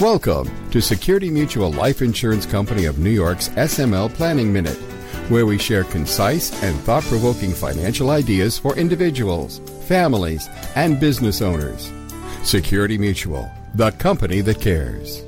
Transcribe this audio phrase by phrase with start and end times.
[0.00, 4.78] Welcome to Security Mutual Life Insurance Company of New York's SML Planning Minute,
[5.28, 11.92] where we share concise and thought provoking financial ideas for individuals, families, and business owners.
[12.44, 15.22] Security Mutual, the company that cares.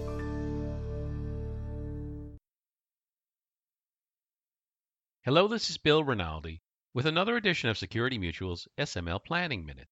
[5.21, 6.63] Hello, this is Bill Rinaldi
[6.95, 9.89] with another edition of Security Mutual's SML Planning Minute.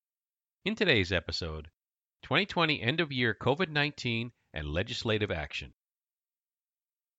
[0.65, 1.69] In today's episode,
[2.23, 5.73] 2020 end of year COVID 19 and legislative action.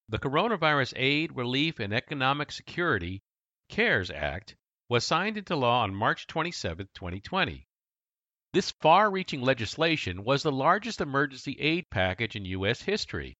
[0.09, 3.21] The Coronavirus Aid, Relief, and Economic Security
[3.69, 4.55] CARES Act
[4.89, 7.65] was signed into law on March 27, 2020.
[8.51, 12.81] This far reaching legislation was the largest emergency aid package in U.S.
[12.81, 13.37] history,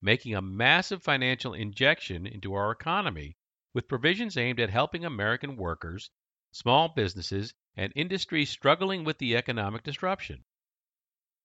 [0.00, 3.36] making a massive financial injection into our economy
[3.72, 6.08] with provisions aimed at helping American workers,
[6.52, 10.44] small businesses, and industries struggling with the economic disruption.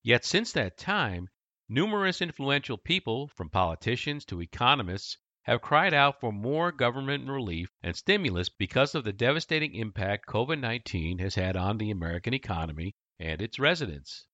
[0.03, 1.29] Yet since that time,
[1.71, 7.95] numerous influential people, from politicians to economists, have cried out for more government relief and
[7.95, 13.39] stimulus because of the devastating impact COVID 19 has had on the American economy and
[13.39, 14.25] its residents.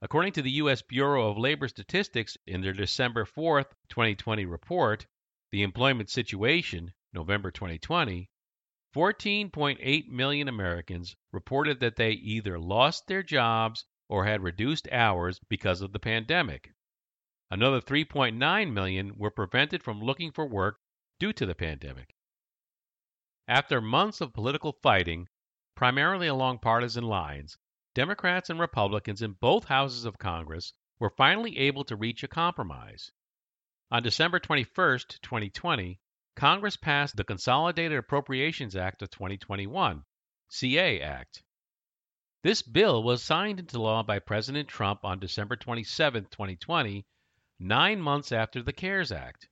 [0.00, 0.80] According to the U.S.
[0.80, 5.06] Bureau of Labor Statistics in their December 4, 2020 report,
[5.50, 8.30] the Employment Situation, November 2020,
[8.94, 15.80] 14.8 million Americans reported that they either lost their jobs or had reduced hours because
[15.80, 16.74] of the pandemic.
[17.50, 20.80] Another 3.9 million were prevented from looking for work
[21.18, 22.14] due to the pandemic.
[23.48, 25.28] After months of political fighting,
[25.74, 27.56] primarily along partisan lines,
[27.94, 33.12] Democrats and Republicans in both houses of Congress were finally able to reach a compromise.
[33.90, 35.98] On December 21, 2020,
[36.36, 40.04] Congress passed the Consolidated Appropriations Act of 2021,
[40.50, 41.42] CA Act.
[42.44, 47.06] This bill was signed into law by President Trump on December 27, 2020,
[47.60, 49.48] nine months after the CARES Act.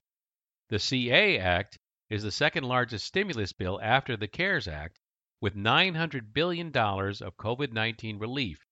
[0.71, 4.99] The CA Act is the second largest stimulus bill after the CARES Act,
[5.41, 8.67] with $900 billion of COVID 19 relief.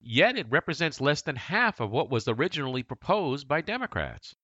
[0.00, 4.34] Yet it represents less than half of what was originally proposed by Democrats.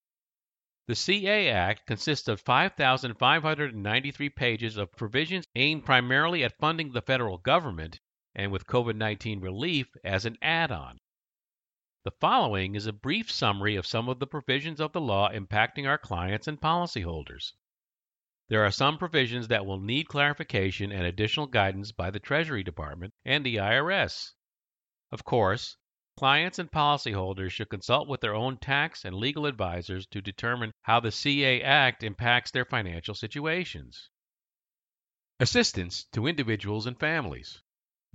[0.87, 7.39] The CA Act consists of 5,593 pages of provisions aimed primarily at funding the federal
[7.39, 8.01] government
[8.39, 10.99] and with COVID 19 relief as an add on.
[12.05, 15.87] The following is a brief summary of some of the provisions of the law impacting
[15.87, 17.53] our clients and policyholders.
[18.49, 23.13] There are some provisions that will need clarification and additional guidance by the Treasury Department
[23.27, 24.33] and the IRS.
[25.13, 25.77] Of course,
[26.19, 30.99] Clients and policyholders should consult with their own tax and legal advisors to determine how
[30.99, 34.11] the CA Act impacts their financial situations.
[35.39, 37.63] Assistance to individuals and families.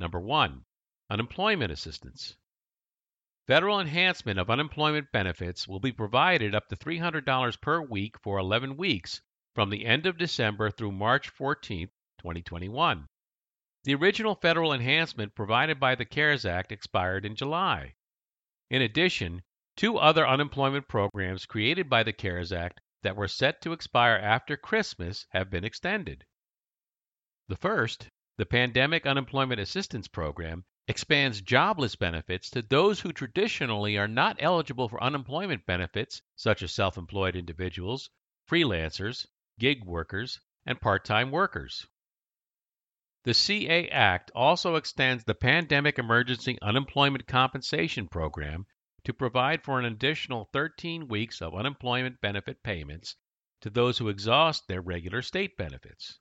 [0.04, 0.66] Number 1.
[1.10, 2.36] Unemployment assistance.
[3.48, 8.76] Federal enhancement of unemployment benefits will be provided up to $300 per week for 11
[8.76, 9.22] weeks
[9.56, 11.88] from the end of December through March 14,
[12.18, 13.08] 2021.
[13.86, 17.94] The original federal enhancement provided by the CARES Act expired in July.
[18.70, 19.42] In addition,
[19.78, 24.58] two other unemployment programs created by the CARES Act that were set to expire after
[24.58, 26.26] Christmas have been extended.
[27.48, 34.08] The first, the Pandemic Unemployment Assistance Program, expands jobless benefits to those who traditionally are
[34.08, 38.10] not eligible for unemployment benefits, such as self employed individuals,
[38.50, 39.28] freelancers,
[39.60, 41.86] gig workers, and part time workers.
[43.24, 48.66] The CA Act also extends the Pandemic Emergency Unemployment Compensation Program
[49.06, 53.16] to provide for an additional 13 weeks of unemployment benefit payments
[53.62, 56.20] to those who exhaust their regular state benefits.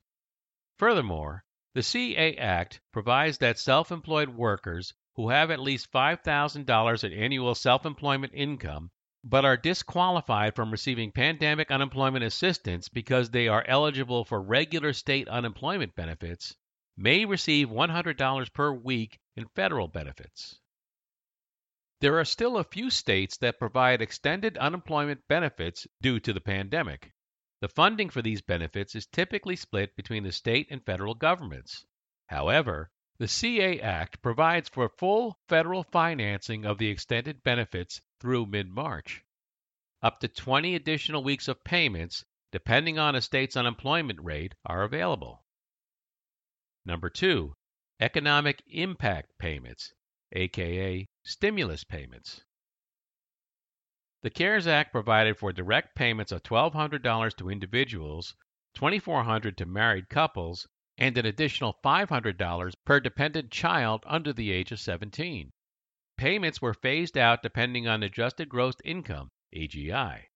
[0.79, 1.45] Furthermore,
[1.75, 7.55] the CA Act provides that self employed workers who have at least $5,000 in annual
[7.55, 8.91] self employment income
[9.25, 15.29] but are disqualified from receiving pandemic unemployment assistance because they are eligible for regular state
[15.29, 16.57] unemployment benefits
[16.97, 20.59] may receive $100 per week in federal benefits.
[22.01, 27.13] There are still a few states that provide extended unemployment benefits due to the pandemic.
[27.63, 31.87] The funding for these benefits is typically split between the state and federal governments.
[32.27, 38.69] However, the CA Act provides for full federal financing of the extended benefits through mid
[38.69, 39.23] March.
[40.03, 45.45] Up to 20 additional weeks of payments, depending on a state's unemployment rate, are available.
[46.85, 47.55] Number two,
[48.01, 49.95] economic impact payments,
[50.33, 52.43] aka stimulus payments.
[54.23, 58.37] The CARES Act provided for direct payments of $1,200 to individuals,
[58.77, 64.79] $2,400 to married couples, and an additional $500 per dependent child under the age of
[64.79, 65.51] 17.
[66.17, 70.27] payments were phased out depending on adjusted gross income, AGI.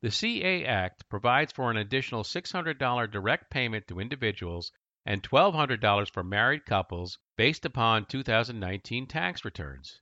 [0.00, 4.72] The CA Act provides for an additional $600 direct payment to individuals
[5.04, 10.00] and $1,200 for married couples based upon 2019 tax returns.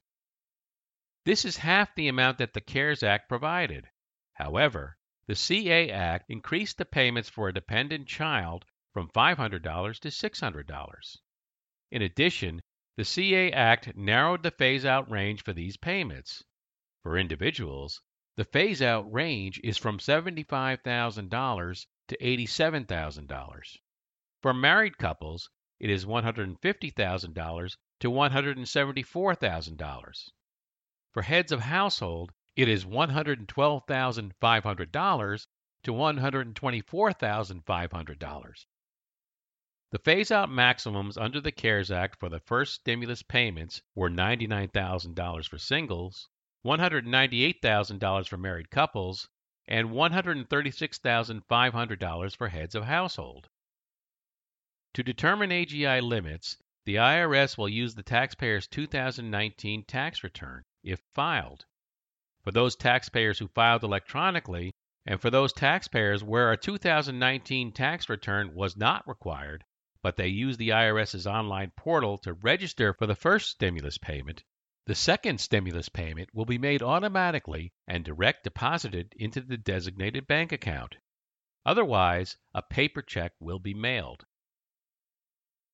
[1.26, 3.90] This is half the amount that the CARES Act provided.
[4.34, 4.96] However,
[5.26, 11.16] the CA Act increased the payments for a dependent child from $500 to $600.
[11.90, 12.62] In addition,
[12.96, 16.44] the CA Act narrowed the phase out range for these payments.
[17.02, 18.00] For individuals,
[18.36, 23.78] the phase out range is from $75,000 to $87,000.
[24.42, 25.50] For married couples,
[25.80, 30.28] it is $150,000 to $174,000.
[31.16, 35.46] For heads of household, it is $112,500
[35.84, 38.66] to $124,500.
[39.92, 45.48] The phase out maximums under the CARES Act for the first stimulus payments were $99,000
[45.48, 46.28] for singles,
[46.66, 49.30] $198,000 for married couples,
[49.66, 53.48] and $136,500 for heads of household.
[54.92, 61.66] To determine AGI limits, the IRS will use the taxpayer's 2019 tax return, if filed.
[62.42, 64.72] For those taxpayers who filed electronically,
[65.04, 69.64] and for those taxpayers where a 2019 tax return was not required,
[70.02, 74.44] but they used the IRS's online portal to register for the first stimulus payment,
[74.86, 80.52] the second stimulus payment will be made automatically and direct deposited into the designated bank
[80.52, 80.96] account.
[81.64, 84.24] Otherwise, a paper check will be mailed.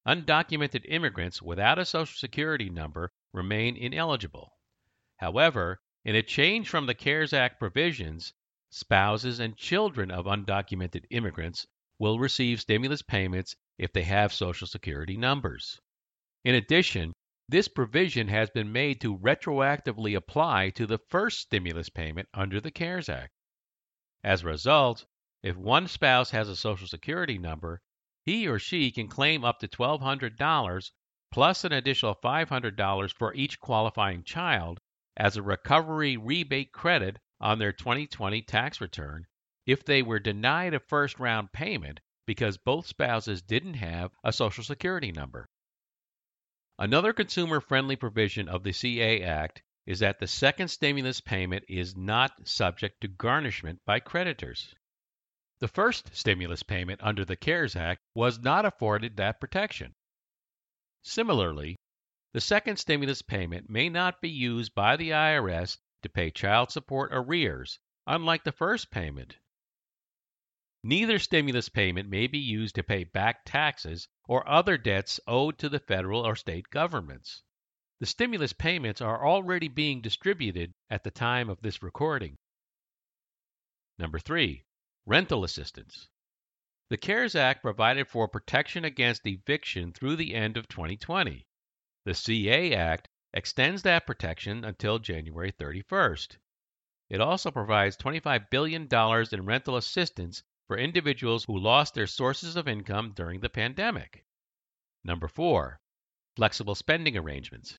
[0.06, 4.56] Undocumented immigrants without a Social Security number remain ineligible.
[5.22, 8.34] However, in a change from the CARES Act provisions,
[8.70, 11.64] spouses and children of undocumented immigrants
[12.00, 15.80] will receive stimulus payments if they have Social Security numbers.
[16.42, 17.12] In addition,
[17.48, 22.72] this provision has been made to retroactively apply to the first stimulus payment under the
[22.72, 23.32] CARES Act.
[24.24, 25.06] As a result,
[25.44, 27.80] if one spouse has a Social Security number,
[28.24, 30.90] he or she can claim up to $1,200
[31.30, 34.80] plus an additional $500 for each qualifying child
[35.16, 39.26] as a recovery rebate credit on their 2020 tax return
[39.66, 44.64] if they were denied a first round payment because both spouses didn't have a Social
[44.64, 45.48] Security number.
[46.78, 51.96] Another consumer friendly provision of the CA Act is that the second stimulus payment is
[51.96, 54.74] not subject to garnishment by creditors.
[55.58, 59.94] The first stimulus payment under the CARES Act was not afforded that protection.
[61.02, 61.76] Similarly,
[62.32, 67.10] the second stimulus payment may not be used by the IRS to pay child support
[67.12, 69.36] arrears, unlike the first payment.
[70.82, 75.68] Neither stimulus payment may be used to pay back taxes or other debts owed to
[75.68, 77.42] the federal or state governments.
[78.00, 82.36] The stimulus payments are already being distributed at the time of this recording.
[83.98, 84.64] Number 3.
[85.06, 86.08] Rental assistance.
[86.88, 91.46] The CARES Act provided for protection against eviction through the end of 2020.
[92.04, 96.36] The CA Act extends that protection until January 31st.
[97.08, 98.88] It also provides $25 billion
[99.32, 104.24] in rental assistance for individuals who lost their sources of income during the pandemic.
[105.04, 105.80] Number 4.
[106.34, 107.78] Flexible spending arrangements.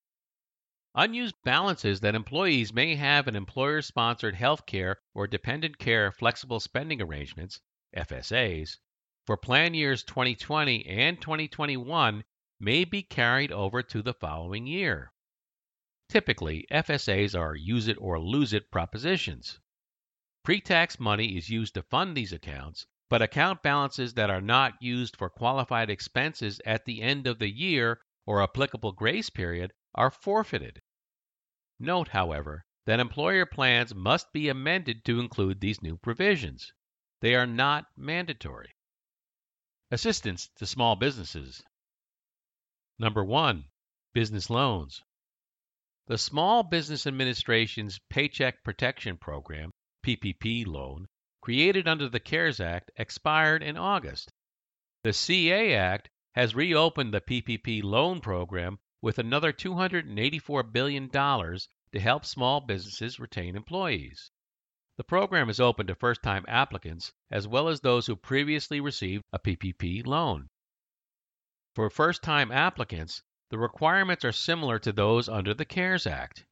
[0.96, 6.60] Unused balances that employees may have in employer sponsored health care or dependent care flexible
[6.60, 7.60] spending arrangements,
[7.98, 8.78] FSAs,
[9.26, 12.24] for plan years 2020 and 2021
[12.60, 15.12] may be carried over to the following year.
[16.10, 19.60] Typically, FSAs are use it or lose it propositions.
[20.44, 24.82] Pre tax money is used to fund these accounts, but account balances that are not
[24.82, 30.12] used for qualified expenses at the end of the year or applicable grace period are
[30.12, 30.82] forfeited.
[31.80, 36.74] Note, however, that employer plans must be amended to include these new provisions.
[37.22, 38.76] They are not mandatory.
[39.90, 41.64] Assistance to small businesses.
[43.00, 43.66] Number 1.
[44.14, 45.02] Business loans.
[46.06, 49.72] The Small Business Administration's Paycheck Protection Program,
[50.06, 51.08] PPP loan,
[51.42, 54.32] created under the CARES Act, expired in August.
[55.04, 62.26] The CA Act has reopened the PPP loan program with another $284 billion to help
[62.26, 64.30] small businesses retain employees.
[64.98, 69.24] The program is open to first time applicants as well as those who previously received
[69.34, 70.48] a PPP loan.
[71.76, 76.46] For first time applicants, the requirements are similar to those under the CARES Act.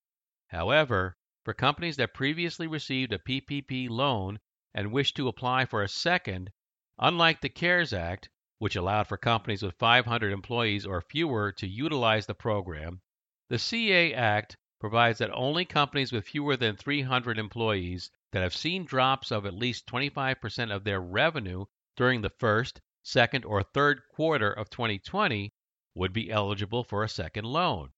[0.47, 4.39] However, for companies that previously received a PPP loan
[4.73, 6.51] and wish to apply for a second,
[6.97, 12.25] unlike the CARES Act, which allowed for companies with 500 employees or fewer to utilize
[12.25, 13.01] the program,
[13.47, 18.85] the CA Act provides that only companies with fewer than 300 employees that have seen
[18.85, 24.51] drops of at least 25% of their revenue during the first, second, or third quarter
[24.51, 25.53] of 2020
[25.95, 27.91] would be eligible for a second loan.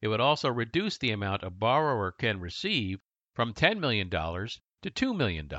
[0.00, 3.00] It would also reduce the amount a borrower can receive
[3.34, 4.50] from $10 million to
[4.82, 5.50] $2 million.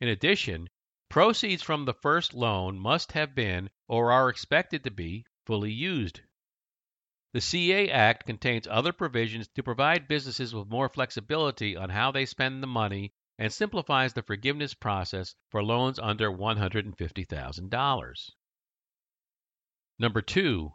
[0.00, 0.68] In addition,
[1.08, 6.20] proceeds from the first loan must have been or are expected to be fully used.
[7.32, 12.26] The CA Act contains other provisions to provide businesses with more flexibility on how they
[12.26, 18.30] spend the money and simplifies the forgiveness process for loans under $150,000.
[19.98, 20.72] Number 2.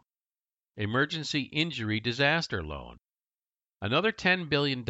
[0.76, 2.98] Emergency Injury Disaster Loan.
[3.80, 4.84] Another $10 billion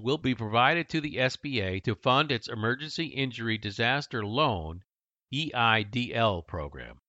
[0.00, 4.84] will be provided to the SBA to fund its Emergency Injury Disaster Loan
[5.34, 7.00] EIDL program.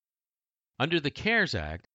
[0.80, 1.88] Under the CARES Act,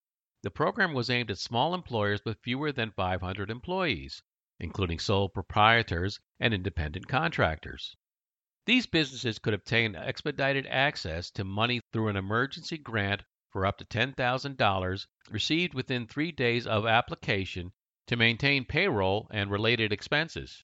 [0.45, 4.23] the program was aimed at small employers with fewer than 500 employees,
[4.61, 7.97] including sole proprietors and independent contractors.
[8.71, 13.85] These businesses could obtain expedited access to money through an emergency grant for up to
[13.85, 17.73] $10,000 received within three days of application
[18.07, 20.62] to maintain payroll and related expenses.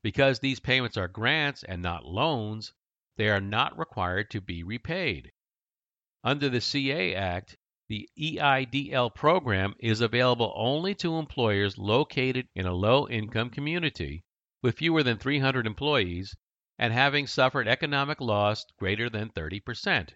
[0.00, 2.72] Because these payments are grants and not loans,
[3.16, 5.32] they are not required to be repaid.
[6.22, 7.56] Under the CA Act,
[7.88, 14.22] the EIDL program is available only to employers located in a low income community
[14.62, 16.36] with fewer than 300 employees
[16.78, 20.10] and having suffered economic loss greater than 30%.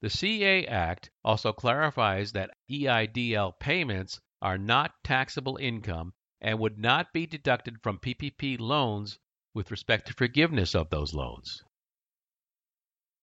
[0.00, 7.12] The CA Act also clarifies that EIDL payments are not taxable income and would not
[7.12, 9.18] be deducted from PPP loans
[9.54, 11.62] with respect to forgiveness of those loans.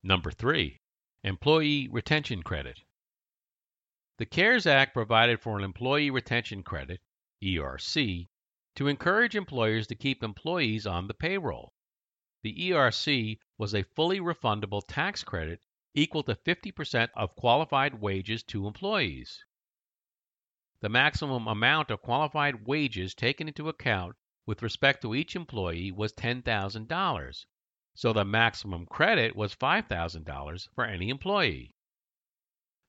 [0.04, 0.80] Number 3.
[1.24, 2.80] Employee Retention Credit.
[4.18, 7.01] The CARES Act provided for an Employee Retention Credit,
[7.44, 8.28] ERC,
[8.75, 11.74] to encourage employers to keep employees on the payroll.
[12.41, 15.62] The ERC was a fully refundable tax credit
[15.93, 19.43] equal to 50% of qualified wages to employees.
[20.79, 24.15] The maximum amount of qualified wages taken into account
[24.46, 27.46] with respect to each employee was $10,000,
[27.93, 31.75] so the maximum credit was $5,000 for any employee.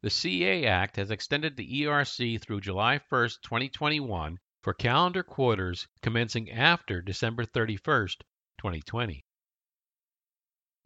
[0.03, 6.53] The CA Act has extended the ERC through July 1, 2021 for calendar quarters commencing
[6.53, 8.07] after December 31,
[8.57, 9.25] 2020.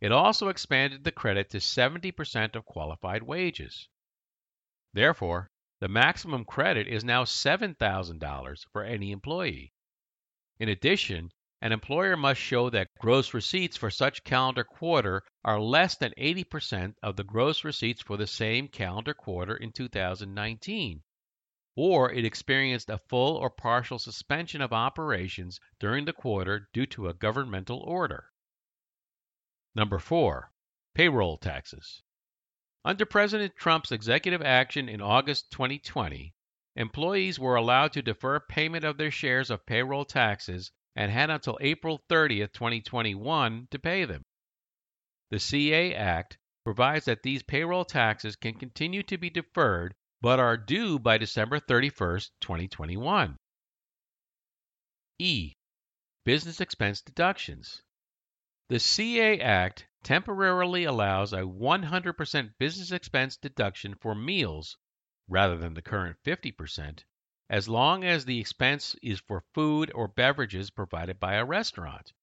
[0.01, 3.89] It also expanded the credit to 70% of qualified wages.
[4.93, 9.73] Therefore, the maximum credit is now $7,000 for any employee.
[10.59, 15.97] In addition, an employer must show that gross receipts for such calendar quarter are less
[15.97, 21.03] than 80% of the gross receipts for the same calendar quarter in 2019,
[21.77, 27.09] or it experienced a full or partial suspension of operations during the quarter due to
[27.09, 28.31] a governmental order.
[29.75, 30.53] Number 4.
[30.95, 32.03] Payroll taxes.
[32.85, 36.35] Under President Trump's executive action in August 2020,
[36.77, 41.59] employees were allowed to defer payment of their shares of payroll taxes and had until
[41.61, 44.23] April 30, 2021 to pay them.
[45.31, 50.57] The CA Act provides that these payroll taxes can continue to be deferred but are
[50.57, 53.37] due by December 31, 2021.
[55.19, 55.53] E.
[56.25, 57.83] Business expense deductions.
[58.69, 64.79] The CA Act temporarily allows a 100% business expense deduction for meals
[65.29, 67.05] rather than the current 50%,
[67.51, 72.15] as long as the expense is for food or beverages provided by a restaurant.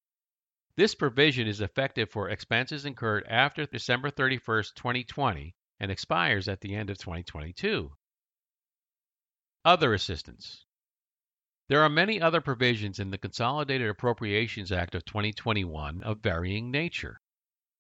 [0.76, 6.74] This provision is effective for expenses incurred after December 31, 2020, and expires at the
[6.74, 7.96] end of 2022.
[9.64, 10.66] Other assistance.
[11.72, 17.22] There are many other provisions in the Consolidated Appropriations Act of 2021 of varying nature.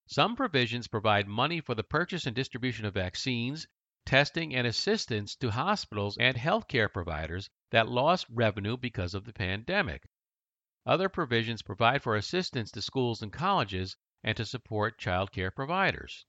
[0.07, 3.67] Some provisions provide money for the purchase and distribution of vaccines,
[4.05, 10.03] testing, and assistance to hospitals and healthcare providers that lost revenue because of the pandemic.
[10.85, 16.25] Other provisions provide for assistance to schools and colleges and to support child care providers.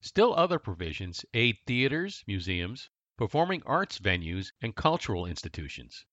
[0.00, 6.04] Still other provisions aid theaters, museums, performing arts venues, and cultural institutions.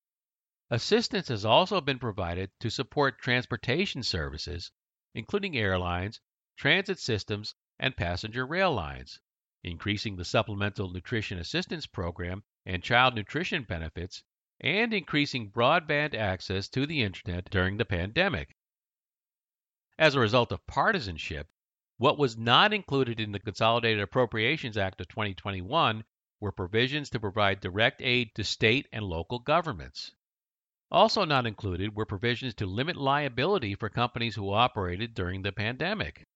[0.68, 4.72] Assistance has also been provided to support transportation services,
[5.14, 6.20] including airlines,
[6.56, 9.20] transit systems, and passenger rail lines,
[9.62, 14.24] increasing the Supplemental Nutrition Assistance Program and child nutrition benefits,
[14.58, 18.56] and increasing broadband access to the Internet during the pandemic.
[19.96, 21.48] As a result of partisanship,
[21.96, 26.04] what was not included in the Consolidated Appropriations Act of 2021
[26.40, 30.10] were provisions to provide direct aid to state and local governments.
[30.90, 36.28] Also not included were provisions to limit liability for companies who operated during the pandemic.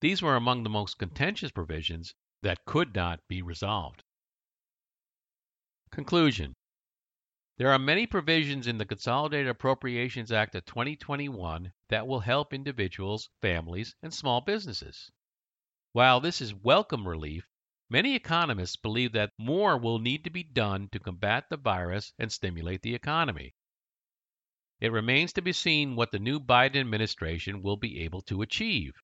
[0.00, 4.02] These were among the most contentious provisions that could not be resolved.
[5.92, 6.56] Conclusion
[7.56, 13.30] There are many provisions in the Consolidated Appropriations Act of 2021 that will help individuals,
[13.40, 15.12] families, and small businesses.
[15.92, 17.48] While this is welcome relief,
[17.92, 22.32] many economists believe that more will need to be done to combat the virus and
[22.32, 23.54] stimulate the economy.
[24.80, 28.94] It remains to be seen what the new Biden administration will be able to achieve.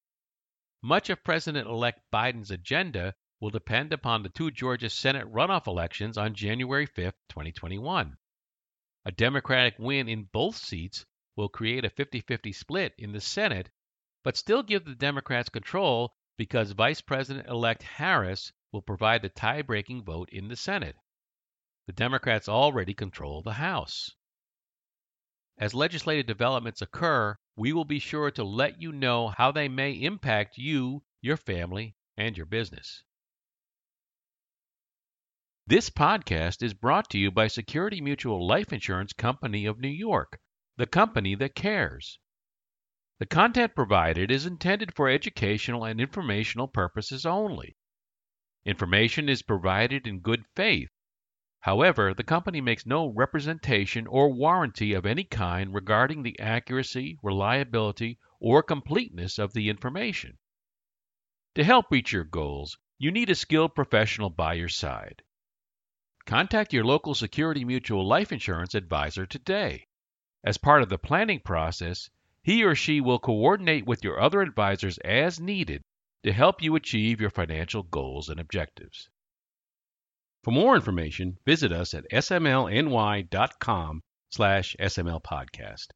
[0.80, 6.16] Much of President elect Biden's agenda will depend upon the two Georgia Senate runoff elections
[6.16, 8.16] on January 5, 2021.
[9.04, 11.04] A Democratic win in both seats
[11.37, 13.68] will create a 50 50 split in the Senate,
[14.25, 19.62] but still give the Democrats control because Vice President elect Harris will provide the tie
[19.62, 20.96] breaking vote in the Senate.
[21.87, 24.10] The Democrats already control the House.
[25.56, 29.92] As legislative developments occur, we will be sure to let you know how they may
[29.92, 33.02] impact you, your family, and your business.
[35.66, 40.38] This podcast is brought to you by Security Mutual Life Insurance Company of New York,
[40.76, 42.18] the company that cares.
[43.18, 47.77] The content provided is intended for educational and informational purposes only.
[48.64, 50.90] Information is provided in good faith
[51.62, 58.20] However, the company makes no representation or warranty of any kind regarding the accuracy, reliability,
[58.38, 60.38] or completeness of the information.
[61.56, 65.22] To help reach your goals, you need a skilled professional by your side.
[66.26, 69.88] Contact your local Security Mutual life insurance advisor today.
[70.44, 72.08] As part of the planning process,
[72.40, 75.82] he or she will coordinate with your other advisors as needed
[76.25, 79.08] to help you achieve your financial goals and objectives.
[80.44, 85.87] For more information, visit us at smlny.com slash smlpodcast.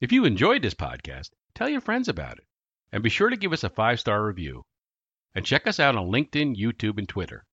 [0.00, 2.44] If you enjoyed this podcast, tell your friends about it.
[2.92, 4.64] And be sure to give us a five-star review.
[5.34, 7.44] And check us out on LinkedIn, YouTube, and Twitter.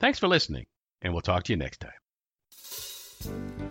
[0.00, 0.66] Thanks for listening,
[1.00, 3.70] and we'll talk to you next time.